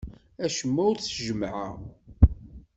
Acemma 0.45 0.81
ur 0.89 0.97
t-jemmɛeɣ. 0.97 1.75